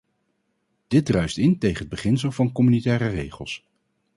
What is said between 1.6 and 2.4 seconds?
het beginsel